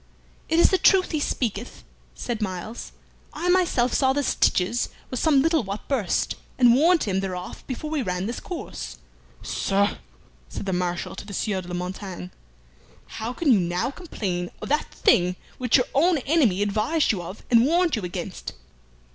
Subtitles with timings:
[0.49, 1.83] "It is the truth he speaketh,"
[2.15, 2.91] said Myles.
[3.33, 7.91] "I myself saw the stitches were some little what burst, and warned him thereof before
[7.91, 8.97] we ran this course.
[9.43, 9.99] "Sir,"
[10.49, 12.29] said the Marshal to the Sieur de la Montaigne,
[13.19, 17.43] "how can you now complain of that thing which your own enemy advised you of
[17.51, 18.53] and warned you against?